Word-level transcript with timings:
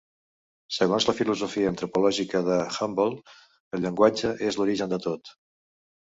Segons 0.75 1.05
la 1.09 1.13
filosofia 1.17 1.67
antropològica 1.71 2.41
de 2.47 2.57
Humboldt 2.85 3.77
el 3.79 3.83
llenguatge 3.83 4.31
és 4.47 4.57
l'origen 4.61 4.91
de 4.95 4.99
tot. 5.05 5.31